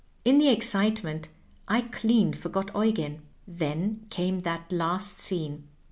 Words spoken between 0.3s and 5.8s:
the excitement I clean forgot Eugen." Then came that last scene.